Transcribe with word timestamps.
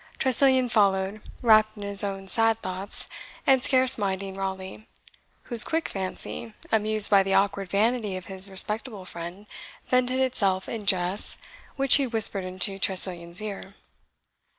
Tressilian 0.17 0.67
followed, 0.67 1.21
wrapt 1.43 1.77
in 1.77 1.83
his 1.83 2.03
own 2.03 2.27
sad 2.27 2.57
thoughts, 2.63 3.05
and 3.45 3.63
scarce 3.63 3.99
minding 3.99 4.33
Raleigh, 4.33 4.87
whose 5.43 5.63
quick 5.63 5.87
fancy, 5.87 6.55
amused 6.71 7.11
by 7.11 7.21
the 7.21 7.35
awkward 7.35 7.69
vanity 7.69 8.17
of 8.17 8.25
his 8.25 8.49
respectable 8.49 9.05
friend, 9.05 9.45
vented 9.85 10.19
itself 10.19 10.67
in 10.67 10.87
jests, 10.87 11.37
which 11.75 11.97
he 11.97 12.07
whispered 12.07 12.45
into 12.45 12.79
Tressilian's 12.79 13.43
ear. 13.43 13.75